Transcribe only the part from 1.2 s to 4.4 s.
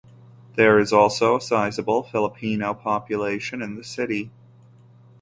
a sizeable Filipino population in the city.